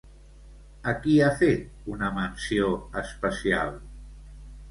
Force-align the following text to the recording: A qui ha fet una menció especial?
A 0.91 0.93
qui 1.01 1.17
ha 1.25 1.27
fet 1.41 1.83
una 1.95 2.09
menció 2.17 2.71
especial? 3.03 3.69